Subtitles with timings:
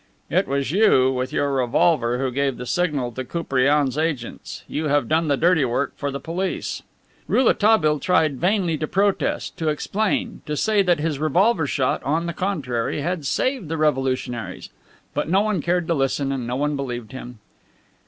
[0.31, 4.63] "It was you, with your revolver, who gave the signal to Koupriane's agents!
[4.67, 6.81] You have done the dirty work for the police."
[7.27, 12.33] Rouletabille tried vainly to protest, to explain, to say that his revolver shot, on the
[12.33, 14.71] contrary, had saved the revolutionaries.
[15.13, 17.37] But no one cared to listen and no one believed him.